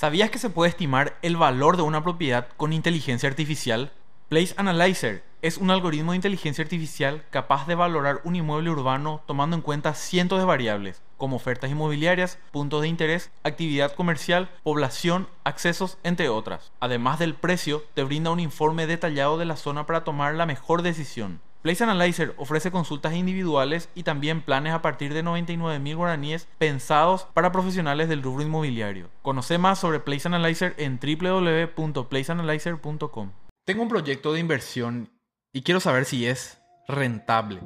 [0.00, 3.92] ¿Sabías que se puede estimar el valor de una propiedad con inteligencia artificial?
[4.30, 9.56] Place Analyzer es un algoritmo de inteligencia artificial capaz de valorar un inmueble urbano tomando
[9.56, 15.98] en cuenta cientos de variables, como ofertas inmobiliarias, puntos de interés, actividad comercial, población, accesos,
[16.02, 16.72] entre otras.
[16.80, 20.80] Además del precio, te brinda un informe detallado de la zona para tomar la mejor
[20.80, 21.42] decisión.
[21.62, 27.52] Place Analyzer ofrece consultas individuales y también planes a partir de 99.000 guaraníes pensados para
[27.52, 29.10] profesionales del rubro inmobiliario.
[29.20, 33.32] Conoce más sobre Place Analyzer en www.placeanalyzer.com.
[33.66, 35.10] Tengo un proyecto de inversión
[35.52, 37.60] y quiero saber si es rentable.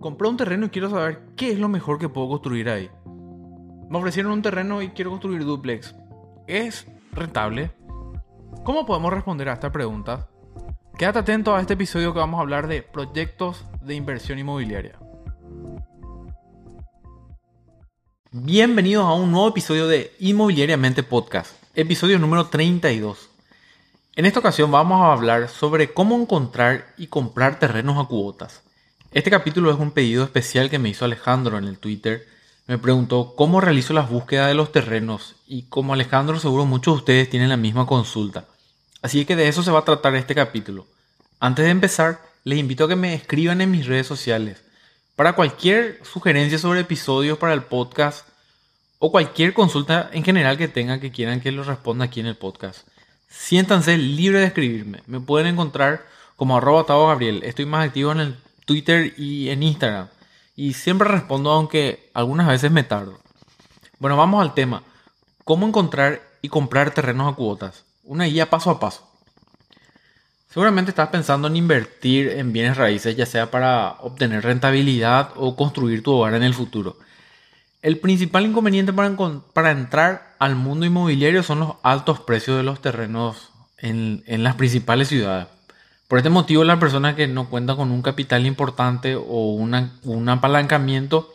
[0.00, 2.90] Compré un terreno y quiero saber qué es lo mejor que puedo construir ahí.
[3.88, 5.94] Me ofrecieron un terreno y quiero construir duplex.
[6.48, 7.70] ¿Es rentable?
[8.64, 10.28] ¿Cómo podemos responder a esta pregunta?
[10.98, 14.98] Quédate atento a este episodio que vamos a hablar de proyectos de inversión inmobiliaria.
[18.32, 23.28] Bienvenidos a un nuevo episodio de Inmobiliariamente Podcast, episodio número 32.
[24.16, 28.64] En esta ocasión vamos a hablar sobre cómo encontrar y comprar terrenos a cuotas.
[29.12, 32.26] Este capítulo es un pedido especial que me hizo Alejandro en el Twitter.
[32.66, 36.98] Me preguntó cómo realizo las búsquedas de los terrenos y como Alejandro seguro muchos de
[36.98, 38.48] ustedes tienen la misma consulta.
[39.02, 40.86] Así que de eso se va a tratar este capítulo.
[41.40, 44.64] Antes de empezar, les invito a que me escriban en mis redes sociales.
[45.14, 48.26] Para cualquier sugerencia sobre episodios para el podcast
[48.98, 52.36] o cualquier consulta en general que tengan que quieran que los responda aquí en el
[52.36, 52.88] podcast.
[53.28, 55.02] Siéntanse libres de escribirme.
[55.06, 56.04] Me pueden encontrar
[56.36, 57.42] como arroba Gabriel.
[57.44, 60.08] Estoy más activo en el Twitter y en Instagram.
[60.56, 63.18] Y siempre respondo aunque algunas veces me tardo.
[63.98, 64.82] Bueno, vamos al tema.
[65.44, 67.84] ¿Cómo encontrar y comprar terrenos a cuotas?
[68.08, 69.06] Una guía paso a paso.
[70.48, 76.02] Seguramente estás pensando en invertir en bienes raíces, ya sea para obtener rentabilidad o construir
[76.02, 76.96] tu hogar en el futuro.
[77.82, 83.50] El principal inconveniente para, entrar al mundo inmobiliario son los altos precios de los terrenos
[83.76, 85.46] en, las principales ciudades.
[86.08, 91.30] Por este motivo, las personas que no cuentan con un capital importante o un apalancamiento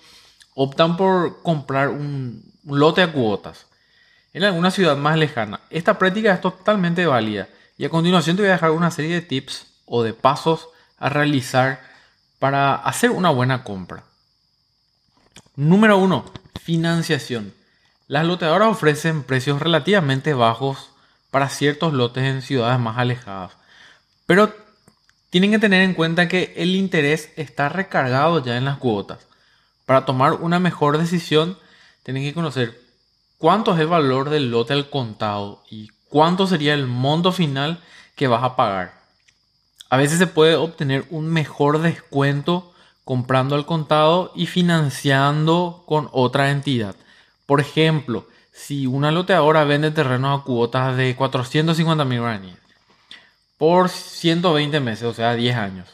[0.56, 3.68] optan por comprar un, un lote a cuotas
[4.34, 5.62] en alguna ciudad más lejana.
[5.70, 9.22] Esta práctica es totalmente válida y a continuación te voy a dejar una serie de
[9.22, 10.68] tips o de pasos
[10.98, 11.82] a realizar
[12.40, 14.04] para hacer una buena compra.
[15.56, 16.26] Número 1.
[16.62, 17.54] Financiación.
[18.08, 20.90] Las loteadoras ofrecen precios relativamente bajos
[21.32, 23.54] para ciertos lotes en ciudades más alejadas.
[24.26, 24.54] Pero
[25.30, 29.28] tienen que tener en cuenta que el interés está recargado ya en las cuotas.
[29.86, 31.58] Para tomar una mejor decisión,
[32.04, 32.83] tienen que conocer
[33.44, 37.78] cuánto es el valor del lote al contado y cuánto sería el monto final
[38.16, 38.94] que vas a pagar.
[39.90, 42.72] A veces se puede obtener un mejor descuento
[43.04, 46.96] comprando al contado y financiando con otra entidad.
[47.46, 52.58] Por ejemplo, si una loteadora vende terrenos a cuotas de 450 mil guaraníes
[53.58, 55.90] por 120 meses, o sea, 10 años.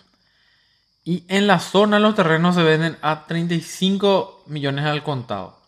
[1.04, 5.59] Y en la zona los terrenos se venden a 35 millones al contado.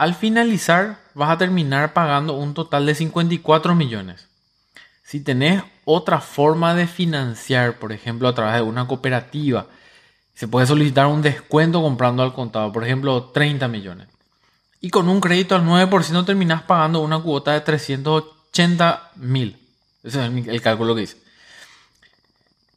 [0.00, 4.28] Al finalizar, vas a terminar pagando un total de 54 millones.
[5.04, 9.66] Si tenés otra forma de financiar, por ejemplo, a través de una cooperativa,
[10.32, 14.08] se puede solicitar un descuento comprando al contado, por ejemplo, 30 millones.
[14.80, 19.58] Y con un crédito al 9% terminas pagando una cuota de 380 mil.
[20.02, 21.18] Ese es el, cálculo que hice.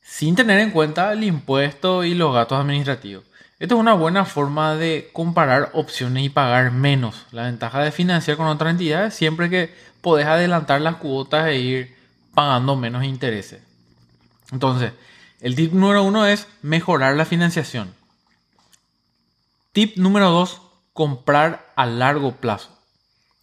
[0.01, 3.23] Sin tener en cuenta el impuesto y los gastos administrativos.
[3.63, 7.25] Esto es una buena forma de comparar opciones y pagar menos.
[7.31, 11.55] La ventaja de financiar con otra entidad es siempre que podés adelantar las cuotas e
[11.59, 11.95] ir
[12.33, 13.63] pagando menos intereses.
[14.51, 14.91] Entonces,
[15.39, 17.93] el tip número uno es mejorar la financiación.
[19.71, 22.69] Tip número dos, comprar a largo plazo.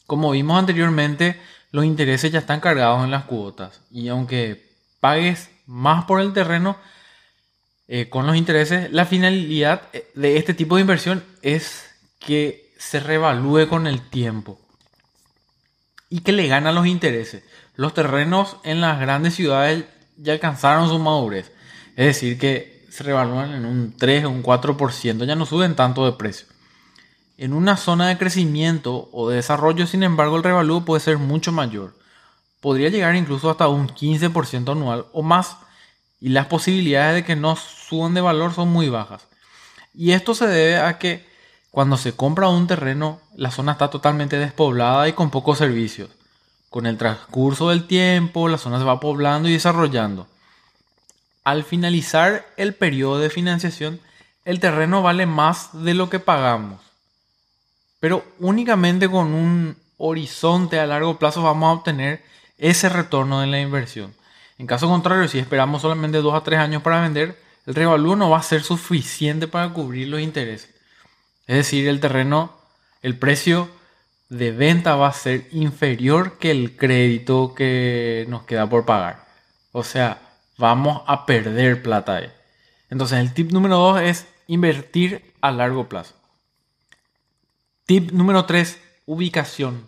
[0.06, 1.40] Como vimos anteriormente,
[1.72, 4.70] los intereses ya están cargados en las cuotas y aunque
[5.00, 6.76] pagues más por el terreno,
[7.92, 11.90] eh, con los intereses, la finalidad eh, de este tipo de inversión es
[12.20, 14.60] que se revalúe con el tiempo
[16.08, 17.42] y que le ganan los intereses.
[17.74, 21.50] Los terrenos en las grandes ciudades ya alcanzaron su madurez,
[21.96, 26.04] es decir, que se revalúan en un 3 o un 4%, ya no suben tanto
[26.04, 26.46] de precio.
[27.38, 31.50] En una zona de crecimiento o de desarrollo, sin embargo, el revalúo puede ser mucho
[31.50, 31.98] mayor.
[32.60, 35.56] Podría llegar incluso hasta un 15% anual o más
[36.20, 37.56] y las posibilidades de que no
[37.90, 39.26] de valor son muy bajas.
[39.94, 41.28] Y esto se debe a que
[41.70, 46.10] cuando se compra un terreno, la zona está totalmente despoblada y con pocos servicios.
[46.68, 50.28] Con el transcurso del tiempo, la zona se va poblando y desarrollando.
[51.44, 54.00] Al finalizar el periodo de financiación,
[54.44, 56.80] el terreno vale más de lo que pagamos.
[57.98, 62.24] Pero únicamente con un horizonte a largo plazo vamos a obtener
[62.58, 64.14] ese retorno de la inversión.
[64.58, 67.38] En caso contrario, si esperamos solamente 2 a 3 años para vender,
[67.70, 70.74] el revalúo no va a ser suficiente para cubrir los intereses.
[71.46, 72.58] Es decir, el terreno,
[73.00, 73.70] el precio
[74.28, 79.24] de venta va a ser inferior que el crédito que nos queda por pagar.
[79.70, 80.20] O sea,
[80.58, 82.20] vamos a perder plata.
[82.88, 86.16] Entonces, el tip número 2 es invertir a largo plazo.
[87.86, 89.86] Tip número 3, ubicación.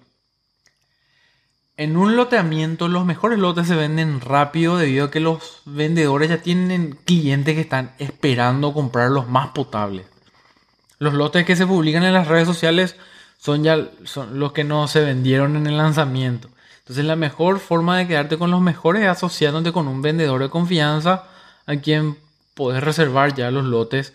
[1.83, 6.39] En un loteamiento los mejores lotes se venden rápido debido a que los vendedores ya
[6.39, 10.07] tienen clientes que están esperando comprar los más potables.
[11.01, 12.95] Los lotes que se publican en las redes sociales
[13.37, 16.51] son ya son los que no se vendieron en el lanzamiento.
[16.79, 20.51] Entonces la mejor forma de quedarte con los mejores es asociándote con un vendedor de
[20.51, 21.25] confianza
[21.67, 22.17] a quien
[22.55, 24.13] puedes reservar ya los lotes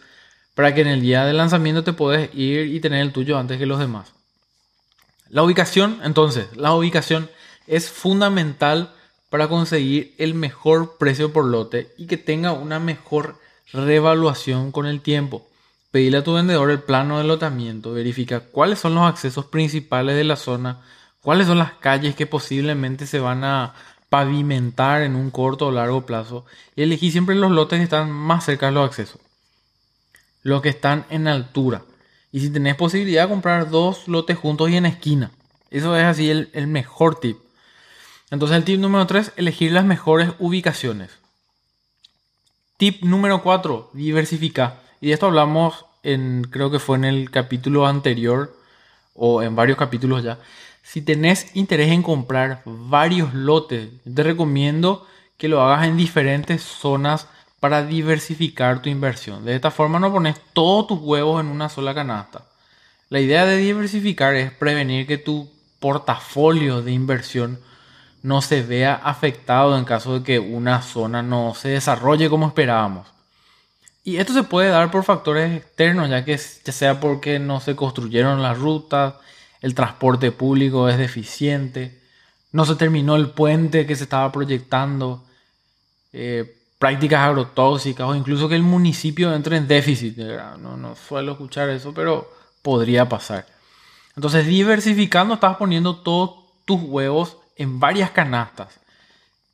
[0.56, 3.58] para que en el día del lanzamiento te puedes ir y tener el tuyo antes
[3.58, 4.14] que los demás.
[5.28, 7.30] La ubicación, entonces, la ubicación
[7.68, 8.94] es fundamental
[9.30, 13.36] para conseguir el mejor precio por lote y que tenga una mejor
[13.74, 15.46] revaluación con el tiempo.
[15.92, 20.24] Pedirle a tu vendedor el plano de lotamiento, verifica cuáles son los accesos principales de
[20.24, 20.82] la zona,
[21.22, 23.74] cuáles son las calles que posiblemente se van a
[24.10, 28.46] pavimentar en un corto o largo plazo y elegí siempre los lotes que están más
[28.46, 29.20] cerca de los accesos,
[30.44, 31.84] los que están en altura.
[32.32, 35.32] Y si tenés posibilidad de comprar dos lotes juntos y en esquina,
[35.70, 37.38] eso es así el, el mejor tip.
[38.30, 41.12] Entonces el tip número 3, elegir las mejores ubicaciones.
[42.78, 44.82] Tip número 4, diversificar.
[45.00, 48.56] Y de esto hablamos en, creo que fue en el capítulo anterior
[49.14, 50.40] o en varios capítulos ya.
[50.84, 55.08] Si tenés interés en comprar varios lotes, te recomiendo
[55.38, 57.28] que lo hagas en diferentes zonas
[57.60, 59.46] para diversificar tu inversión.
[59.46, 62.46] De esta forma no pones todos tus huevos en una sola canasta.
[63.10, 67.60] La idea de diversificar es prevenir que tu portafolio de inversión
[68.28, 73.08] no se vea afectado en caso de que una zona no se desarrolle como esperábamos.
[74.04, 77.78] Y esto se puede dar por factores externos, ya que ya sea porque no se
[77.78, 79.14] construyeron las rutas,
[79.62, 82.02] el transporte público es deficiente,
[82.52, 85.24] no se terminó el puente que se estaba proyectando,
[86.12, 90.18] eh, prácticas agrotóxicas o incluso que el municipio entre en déficit.
[90.60, 92.30] No, no suelo escuchar eso, pero
[92.62, 93.46] podría pasar.
[94.18, 98.80] Entonces, diversificando, estás poniendo todos tus huevos en varias canastas.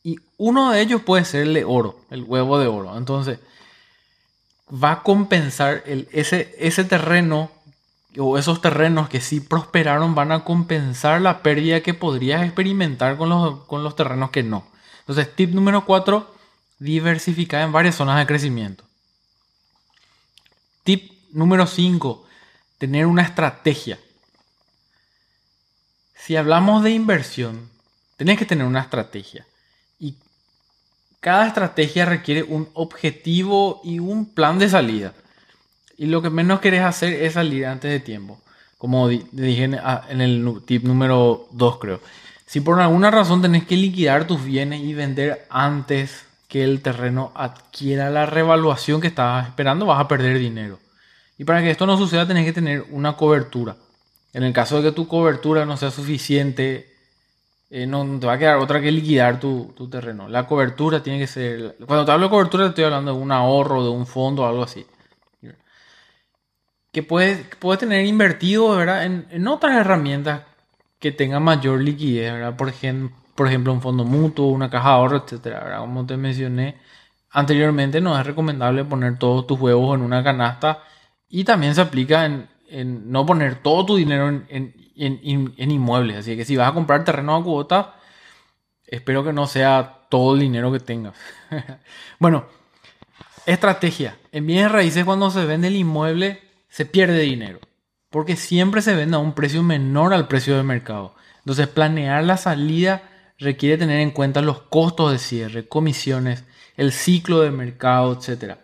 [0.03, 2.97] Y uno de ellos puede ser el de oro, el huevo de oro.
[2.97, 3.39] Entonces,
[4.71, 7.51] va a compensar el, ese, ese terreno
[8.17, 13.29] o esos terrenos que sí prosperaron van a compensar la pérdida que podrías experimentar con
[13.29, 14.65] los, con los terrenos que no.
[14.99, 16.33] Entonces, tip número 4,
[16.79, 18.83] diversificar en varias zonas de crecimiento.
[20.83, 22.25] Tip número 5,
[22.77, 23.99] tener una estrategia.
[26.15, 27.69] Si hablamos de inversión,
[28.17, 29.45] tenés que tener una estrategia.
[29.99, 30.15] Y
[31.19, 35.13] cada estrategia requiere un objetivo y un plan de salida.
[35.97, 38.39] Y lo que menos querés hacer es salir antes de tiempo.
[38.77, 42.01] Como dije en el tip número 2, creo.
[42.45, 47.31] Si por alguna razón tenés que liquidar tus bienes y vender antes que el terreno
[47.33, 50.79] adquiera la revaluación que estabas esperando, vas a perder dinero.
[51.37, 53.75] Y para que esto no suceda, tenés que tener una cobertura.
[54.33, 56.92] En el caso de que tu cobertura no sea suficiente
[57.75, 60.29] eh, no, te va a quedar otra que liquidar tu, terreno.
[60.29, 61.75] La cobertura tiene que ser.
[61.87, 64.61] Cuando te hablo de cobertura, te estoy hablando de un ahorro, de un fondo, algo
[64.61, 64.85] así.
[66.91, 69.05] Que puedes, puedes tener invertido ¿verdad?
[69.05, 70.43] En, otras herramientas
[70.99, 72.55] que tengan mayor liquidez, ¿verdad?
[72.55, 75.79] Por, ejemplo, por ejemplo, un fondo mutuo, una caja de ahorro, etcétera.
[75.79, 76.77] Como te mencioné
[77.31, 80.83] anteriormente, no es recomendable poner todos tus huevos en una canasta
[81.27, 86.17] y también se aplica en, en no poner todo tu dinero en, en, inmuebles.
[86.17, 87.95] Así que si vas a comprar terreno a cuota,
[88.85, 91.15] espero que no sea todo el dinero que tengas.
[92.19, 92.45] bueno,
[93.45, 94.17] estrategia.
[94.31, 97.59] En bienes raíces cuando se vende el inmueble se pierde dinero.
[98.09, 101.15] Porque siempre se vende a un precio menor al precio del mercado.
[101.39, 106.45] Entonces planear la salida requiere tener en cuenta los costos de cierre, comisiones,
[106.77, 108.57] el ciclo de mercado, etc.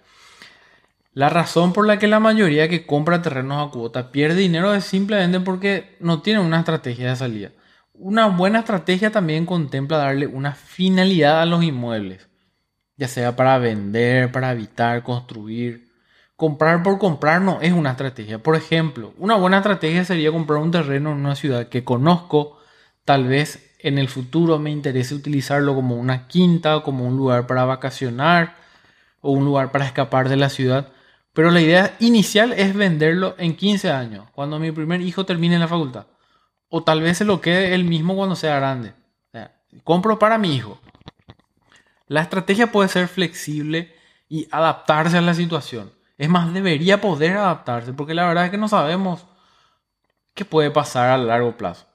[1.13, 4.85] La razón por la que la mayoría que compra terrenos a cuota pierde dinero es
[4.85, 7.51] simplemente porque no tiene una estrategia de salida.
[7.93, 12.29] Una buena estrategia también contempla darle una finalidad a los inmuebles,
[12.95, 15.89] ya sea para vender, para habitar, construir.
[16.35, 18.39] Comprar por comprar no es una estrategia.
[18.39, 22.59] Por ejemplo, una buena estrategia sería comprar un terreno en una ciudad que conozco,
[23.03, 27.65] tal vez en el futuro me interese utilizarlo como una quinta, como un lugar para
[27.65, 28.55] vacacionar
[29.21, 30.93] o un lugar para escapar de la ciudad
[31.33, 35.67] pero la idea inicial es venderlo en 15 años, cuando mi primer hijo termine la
[35.67, 36.07] facultad.
[36.71, 38.93] o tal vez se lo quede él mismo cuando sea grande.
[39.83, 40.79] compro para mi hijo.
[42.07, 43.95] La estrategia puede ser flexible
[44.27, 45.91] y adaptarse a la situación.
[46.17, 49.25] Es más, debería poder adaptarse, porque la verdad es que no sabemos
[50.33, 51.87] qué puede pasar a largo plazo.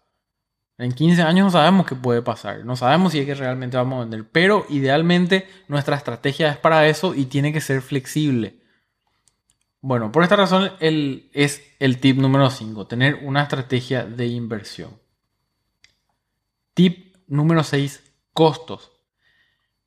[0.76, 3.98] En 15 años no sabemos qué puede pasar, no sabemos si es que realmente vamos
[3.98, 8.63] a vender, pero idealmente nuestra estrategia es para eso y tiene que ser flexible.
[9.86, 14.98] Bueno, por esta razón el, es el tip número 5, tener una estrategia de inversión.
[16.72, 18.92] Tip número 6, costos.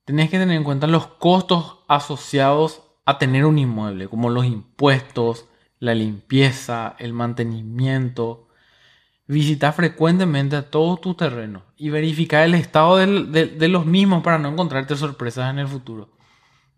[0.06, 5.48] Tenés que tener en cuenta los costos asociados a tener un inmueble, como los impuestos,
[5.80, 8.50] la limpieza, el mantenimiento.
[9.26, 14.50] Visita frecuentemente a todos tus terrenos y verificar el estado de los mismos para no
[14.50, 16.17] encontrarte sorpresas en el futuro.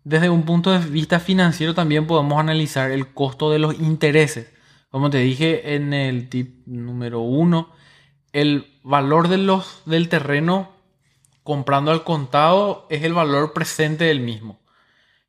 [0.04, 4.52] Desde un punto de vista financiero también podemos analizar el costo de los intereses.
[4.90, 7.70] Como te dije en el tip número uno,
[8.32, 10.72] el valor de los, del terreno
[11.42, 14.58] comprando al contado es el valor presente del mismo.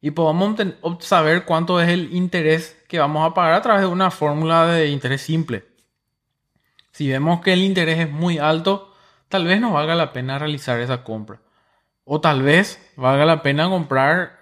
[0.01, 0.59] Y podemos
[0.99, 4.87] saber cuánto es el interés que vamos a pagar a través de una fórmula de
[4.87, 5.65] interés simple.
[6.91, 8.93] Si vemos que el interés es muy alto,
[9.29, 11.39] tal vez no valga la pena realizar esa compra.
[12.03, 14.40] O tal vez valga la pena comprar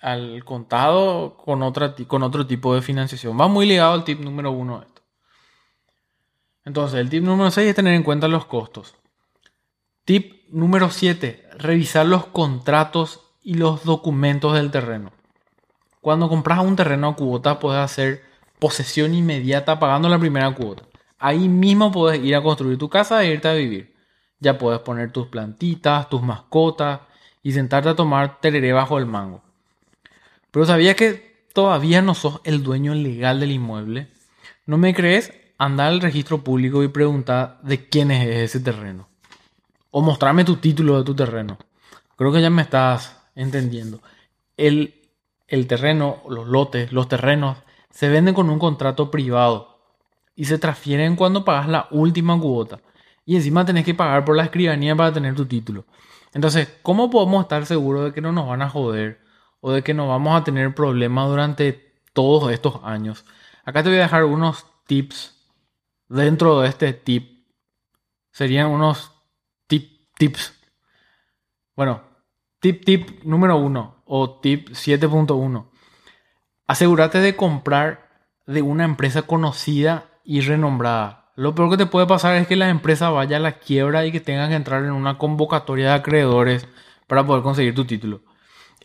[0.00, 1.60] al contado con,
[2.06, 3.38] con otro tipo de financiación.
[3.40, 5.02] Va muy ligado al tip número uno esto.
[6.64, 8.96] Entonces, el tip número 6 es tener en cuenta los costos.
[10.04, 15.12] Tip número 7, revisar los contratos y los documentos del terreno.
[16.00, 18.22] Cuando compras un terreno a cuota, puedes hacer
[18.58, 20.84] posesión inmediata pagando la primera cuota.
[21.18, 23.94] Ahí mismo puedes ir a construir tu casa e irte a vivir.
[24.38, 27.00] Ya puedes poner tus plantitas, tus mascotas
[27.42, 29.45] y sentarte a tomar tereré bajo el mango.
[30.56, 34.08] Pero sabía que todavía no sos el dueño legal del inmueble.
[34.64, 35.30] ¿No me crees?
[35.58, 39.06] Anda al registro público y pregunta de quién es ese terreno.
[39.90, 41.58] O mostrarme tu título de tu terreno.
[42.16, 44.00] Creo que ya me estás entendiendo.
[44.56, 44.94] El,
[45.46, 47.58] el terreno, los lotes, los terrenos
[47.90, 49.78] se venden con un contrato privado
[50.36, 52.80] y se transfieren cuando pagas la última cuota.
[53.26, 55.84] Y encima tenés que pagar por la escribanía para tener tu título.
[56.32, 59.25] Entonces, ¿cómo podemos estar seguros de que no nos van a joder
[59.66, 61.72] o de que no vamos a tener problemas durante
[62.12, 63.24] todos estos años.
[63.64, 65.34] Acá te voy a dejar unos tips
[66.08, 67.48] dentro de este tip.
[68.30, 69.10] Serían unos
[69.66, 70.54] tip, tips.
[71.74, 72.00] Bueno,
[72.60, 75.66] tip tip número uno o tip 7.1.
[76.68, 81.32] Asegúrate de comprar de una empresa conocida y renombrada.
[81.34, 84.12] Lo peor que te puede pasar es que la empresa vaya a la quiebra y
[84.12, 86.68] que tengas que entrar en una convocatoria de acreedores
[87.08, 88.25] para poder conseguir tu título.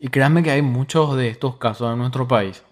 [0.03, 2.63] Y créanme que hay muchos de estos casos en nuestro país.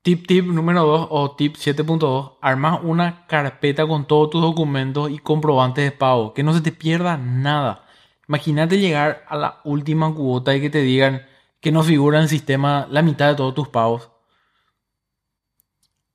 [0.00, 5.18] Tip tip número 2 o tip 7.2, armas una carpeta con todos tus documentos y
[5.18, 7.84] comprobantes de pago, que no se te pierda nada.
[8.26, 11.26] Imagínate llegar a la última cuota y que te digan
[11.60, 14.10] que no figura en el sistema la mitad de todos tus pagos.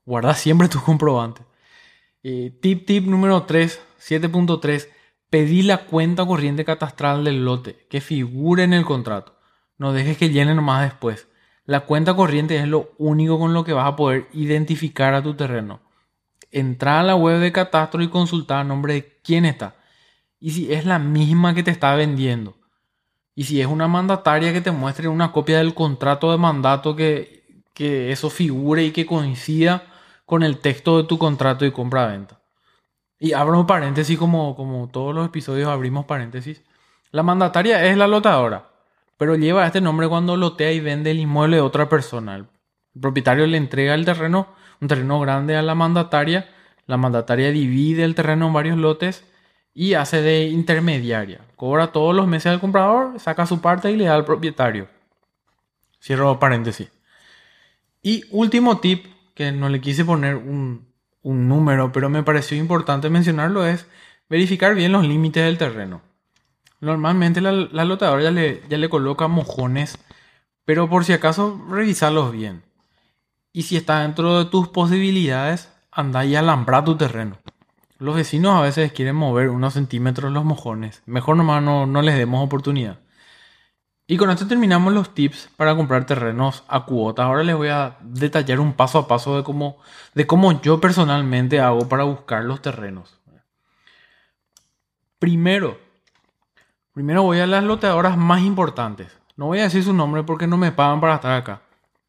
[0.03, 1.45] Guarda siempre tus comprobantes.
[2.23, 4.87] Eh, tip tip número 3, 7.3,
[5.29, 9.38] pedí la cuenta corriente catastral del lote, que figure en el contrato.
[9.79, 11.29] No dejes que llene nomás después.
[11.65, 15.35] La cuenta corriente es lo único con lo que vas a poder identificar a tu
[15.35, 15.79] terreno.
[16.51, 19.75] Entra a la web de catastro y consulta a nombre de quién está.
[20.39, 22.57] Y si es la misma que te está vendiendo.
[23.35, 27.63] Y si es una mandataria que te muestre una copia del contrato de mandato que,
[27.73, 29.83] que eso figure y que coincida
[30.25, 32.41] con el texto de tu contrato de compra-venta.
[33.17, 36.63] Y abro paréntesis como, como todos los episodios abrimos paréntesis.
[37.11, 38.68] La mandataria es la lotadora
[39.19, 42.37] pero lleva este nombre cuando lotea y vende el inmueble de otra persona.
[42.37, 42.47] El
[43.01, 44.47] propietario le entrega el terreno,
[44.79, 46.49] un terreno grande a la mandataria,
[46.85, 49.25] la mandataria divide el terreno en varios lotes
[49.73, 51.41] y hace de intermediaria.
[51.57, 54.87] Cobra todos los meses al comprador, saca su parte y le da al propietario.
[56.01, 56.89] Cierro paréntesis.
[58.01, 60.87] Y último tip, que no le quise poner un,
[61.23, 63.85] un número, pero me pareció importante mencionarlo, es
[64.29, 66.08] verificar bien los límites del terreno.
[66.81, 69.97] Normalmente la, la lotadora ya le, ya le coloca mojones,
[70.65, 72.63] pero por si acaso revisarlos bien.
[73.51, 77.37] Y si está dentro de tus posibilidades, anda y alambra tu terreno.
[77.97, 81.03] Los vecinos a veces quieren mover unos centímetros los mojones.
[81.05, 82.99] Mejor nomás no, no les demos oportunidad.
[84.07, 87.25] Y con esto terminamos los tips para comprar terrenos a cuotas.
[87.25, 89.77] Ahora les voy a detallar un paso a paso de cómo,
[90.15, 93.19] de cómo yo personalmente hago para buscar los terrenos.
[95.19, 95.77] Primero,
[96.93, 99.07] Primero voy a las loteadoras más importantes.
[99.35, 101.61] No voy a decir su nombre porque no me pagan para estar acá.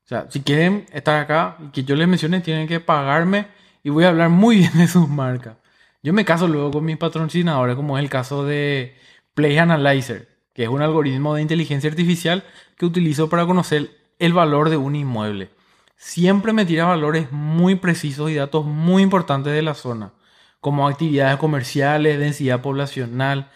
[0.04, 3.46] O sea, si quieren estar acá y que yo les mencione, tienen que pagarme
[3.82, 5.56] y voy a hablar muy bien de sus marcas.
[6.02, 8.96] Yo me caso luego con mis patrocinadores, como es el caso de
[9.34, 12.42] Play Analyzer, que es un algoritmo de inteligencia artificial
[12.76, 15.50] que utilizo para conocer el valor de un inmueble.
[15.96, 20.12] Siempre me tira valores muy precisos y datos muy importantes de la zona,
[20.60, 23.50] como actividades comerciales, densidad poblacional,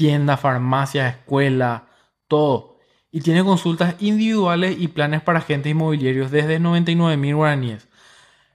[0.00, 1.84] tiendas, farmacias, escuela,
[2.26, 2.78] todo.
[3.12, 7.86] Y tiene consultas individuales y planes para agentes inmobiliarios desde 99 mil guaraníes.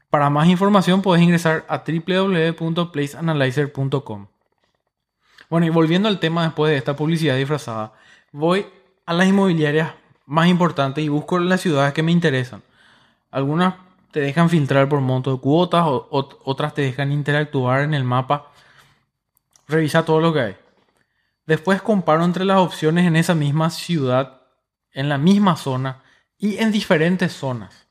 [0.10, 4.26] Para más información puedes ingresar a www.placeanalyzer.com.
[5.48, 7.94] Bueno, y volviendo al tema después de esta publicidad disfrazada,
[8.32, 8.66] voy
[9.06, 9.92] a las inmobiliarias
[10.26, 12.64] más importantes y busco las ciudades que me interesan.
[13.30, 13.76] Algunas
[14.10, 16.08] te dejan filtrar por monto de cuotas, o,
[16.44, 18.48] otras te dejan interactuar en el mapa.
[19.68, 20.65] Revisa todo lo que hay.
[21.46, 24.42] Después comparo entre las opciones en esa misma ciudad,
[24.92, 26.04] en la misma zona
[26.38, 27.88] y en diferentes zonas.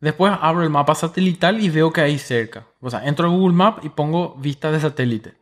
[0.00, 2.66] Después abro el mapa satelital y veo que hay cerca.
[2.80, 5.34] O sea, entro a Google Maps y pongo vista de satélite.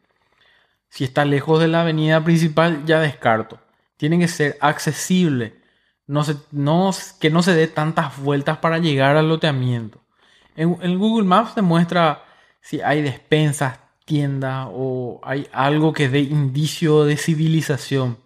[0.89, 3.59] Si está lejos de la avenida principal, ya descarto.
[3.97, 5.61] Tiene que ser accesible.
[6.07, 6.23] No
[6.53, 10.01] no, que no se dé tantas vueltas para llegar al loteamiento.
[10.55, 12.25] En, en Google Maps te muestra
[12.61, 18.19] si hay despensas, tiendas o hay algo que dé indicio de civilización.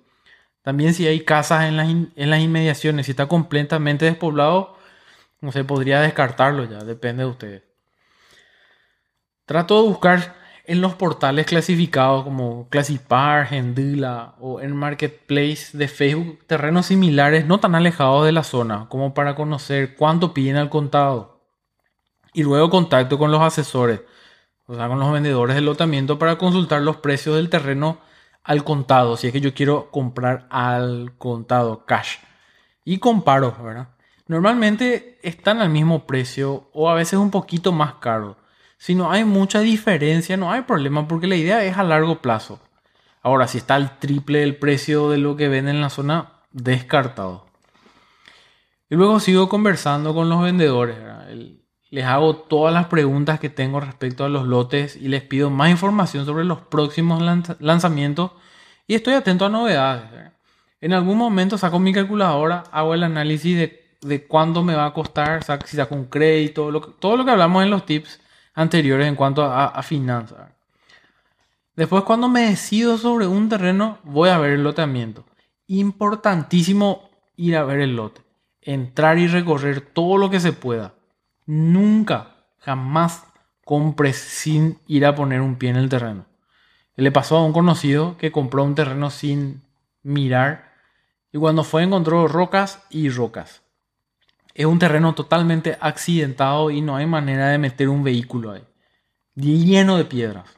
[0.62, 4.76] También si hay casas en las, en las inmediaciones, si está completamente despoblado,
[5.40, 7.62] no sé, podría descartarlo ya, depende de ustedes.
[9.46, 16.44] Trato de buscar en los portales clasificados como Classipar, Gendula o en Marketplace de Facebook
[16.46, 21.40] terrenos similares no tan alejados de la zona como para conocer cuánto piden al contado.
[22.32, 24.02] Y luego contacto con los asesores,
[24.70, 27.98] o sea, con los vendedores del lotamiento para consultar los precios del terreno
[28.44, 32.18] al contado, si es que yo quiero comprar al contado, cash.
[32.84, 33.88] Y comparo, ¿verdad?
[34.28, 38.36] Normalmente están al mismo precio o a veces un poquito más caro.
[38.78, 42.60] Si no hay mucha diferencia, no hay problema porque la idea es a largo plazo.
[43.22, 47.46] Ahora, si está al triple del precio de lo que venden en la zona, descartado.
[48.88, 50.96] Y luego sigo conversando con los vendedores.
[51.90, 55.70] Les hago todas las preguntas que tengo respecto a los lotes y les pido más
[55.70, 57.22] información sobre los próximos
[57.58, 58.32] lanzamientos
[58.86, 60.32] y estoy atento a novedades.
[60.80, 64.94] En algún momento saco mi calculadora, hago el análisis de de cuándo me va a
[64.94, 68.20] costar, si saco un crédito, todo lo que hablamos en los tips
[68.54, 70.52] anteriores en cuanto a, finanzas.
[71.76, 75.24] Después, cuando me decido sobre un terreno, voy a ver el loteamiento.
[75.66, 78.22] Importantísimo ir a ver el lote.
[78.60, 80.94] Entrar y recorrer todo lo que se pueda.
[81.52, 83.24] Nunca, jamás
[83.64, 86.26] compres sin ir a poner un pie en el terreno.
[86.94, 89.60] Le pasó a un conocido que compró un terreno sin
[90.04, 90.72] mirar
[91.32, 93.62] y cuando fue encontró rocas y rocas.
[94.54, 98.62] Es un terreno totalmente accidentado y no hay manera de meter un vehículo ahí.
[99.34, 100.48] Lleno de piedras.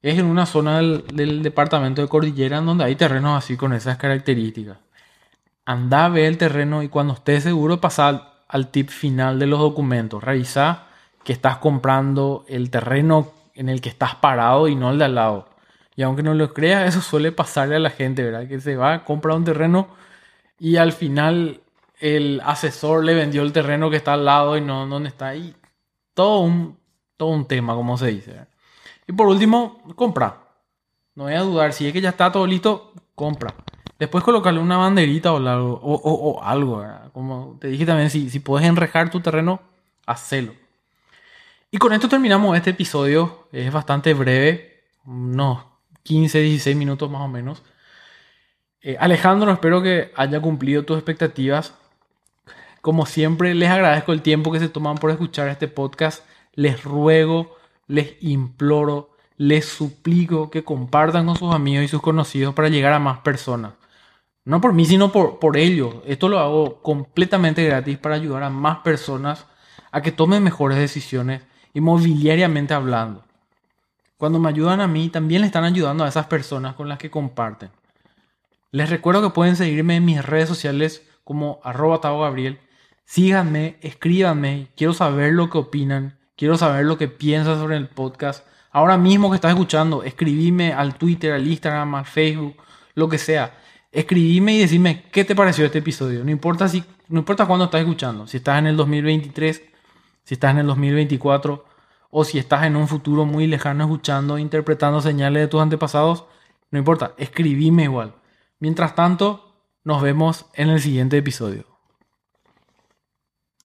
[0.00, 4.78] Es en una zona del, departamento de Cordillera donde hay terrenos así con esas características.
[5.64, 9.58] Anda a ver el terreno y cuando estés seguro pasa al, tip final de los
[9.58, 10.22] documentos.
[10.22, 10.86] Revisa
[11.24, 15.14] que estás comprando el terreno en el que estás parado y no el de al
[15.14, 15.48] lado.
[15.96, 18.46] Y aunque no lo creas, eso suele pasarle a la gente, ¿verdad?
[18.46, 19.88] Que se va a comprar un terreno
[20.58, 21.60] y al final
[22.00, 25.54] el asesor le vendió el terreno que está al lado y no donde está ahí.
[26.14, 26.78] Todo un,
[27.16, 28.46] todo un tema, como se dice.
[29.06, 30.38] Y por último, compra.
[31.14, 33.54] No voy a dudar, si es que ya está todo listo, compra.
[33.98, 39.10] Después colocarle una banderita o algo, o, algo como te dije también, si, puedes enrejar
[39.10, 39.60] tu terreno,
[40.06, 40.54] hacelo.
[41.70, 43.48] Y con esto terminamos este episodio.
[43.52, 45.64] Es bastante breve, unos
[46.04, 47.62] 15, 16 minutos más o menos.
[48.82, 51.74] Eh, Alejandro, espero que haya cumplido tus expectativas.
[52.80, 56.24] Como siempre, les agradezco el tiempo que se toman por escuchar este podcast.
[56.54, 57.56] Les ruego,
[57.88, 63.00] les imploro, les suplico que compartan con sus amigos y sus conocidos para llegar a
[63.00, 63.72] más personas.
[64.48, 65.96] No por mí, sino por, por ellos.
[66.06, 69.44] Esto lo hago completamente gratis para ayudar a más personas
[69.92, 71.42] a que tomen mejores decisiones
[71.74, 73.26] inmobiliariamente hablando.
[74.16, 77.10] Cuando me ayudan a mí, también le están ayudando a esas personas con las que
[77.10, 77.68] comparten.
[78.70, 82.58] Les recuerdo que pueden seguirme en mis redes sociales como arroba Gabriel
[83.04, 88.46] Síganme, escríbanme, quiero saber lo que opinan, quiero saber lo que piensan sobre el podcast.
[88.70, 92.56] Ahora mismo que estás escuchando, escribime al Twitter, al Instagram, al Facebook,
[92.94, 93.54] lo que sea.
[93.90, 96.24] Escribime y decime qué te pareció este episodio.
[96.24, 98.26] No importa si, no importa cuándo estás escuchando.
[98.26, 99.62] Si estás en el 2023,
[100.24, 101.64] si estás en el 2024
[102.10, 106.24] o si estás en un futuro muy lejano escuchando, interpretando señales de tus antepasados,
[106.70, 108.14] no importa, escribime igual.
[108.60, 111.67] Mientras tanto, nos vemos en el siguiente episodio.